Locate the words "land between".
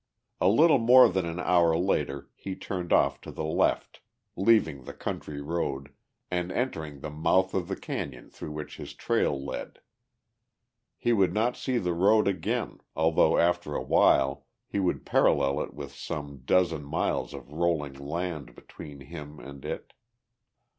17.93-19.01